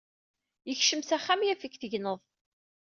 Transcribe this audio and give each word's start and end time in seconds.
Yekcem 0.69 1.01
s 1.03 1.09
axxam 1.17 1.41
yaf-ik 1.43 1.75
tegneḍ. 1.81 2.19